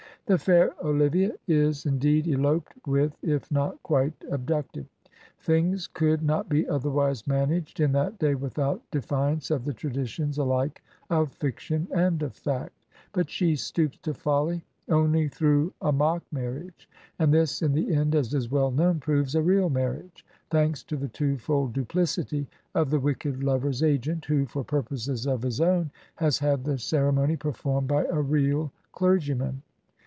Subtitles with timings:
[0.27, 4.85] The fair Olivia is, indeed, eloped with if not quite abducted;
[5.41, 10.77] things could not be otherwise managed in that day without defiance of the traditions ahke
[11.09, 12.71] of fiction and of fact;
[13.11, 16.87] but she stoops to folly only through a mock marriage,
[17.19, 20.95] and this in the end, as is well known, proves a real marriage, thanks to
[20.95, 26.39] the twofold duplicity of the wicked lover's agent, who, for purposes of his own, has
[26.39, 29.61] had the cere mony performed by a real clergyman.